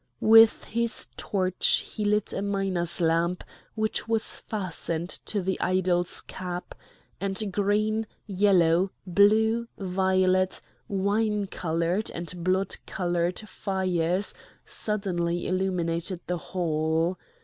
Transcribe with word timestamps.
With 0.19 0.63
his 0.63 1.09
torch 1.15 1.85
he 1.93 2.03
lit 2.03 2.33
a 2.33 2.41
miner's 2.41 2.99
lamp 2.99 3.43
which 3.75 4.07
was 4.07 4.37
fastened 4.37 5.09
to 5.27 5.43
the 5.43 5.59
idol's 5.61 6.21
cap, 6.21 6.73
and 7.19 7.53
green, 7.53 8.07
yellow, 8.25 8.89
blue, 9.05 9.67
violet, 9.77 10.59
wine 10.87 11.45
coloured, 11.45 12.09
and 12.15 12.43
blood 12.43 12.77
coloured 12.87 13.41
fires 13.47 14.33
suddenly 14.65 15.45
illuminated 15.45 16.21
the 16.25 16.39
hall. 16.49 17.19